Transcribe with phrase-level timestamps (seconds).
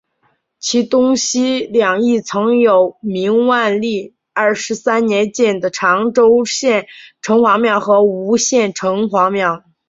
[0.57, 6.87] 其东西两翼曾有明万历二十三年建的长洲县
[7.21, 9.63] 城隍庙和吴县城隍庙。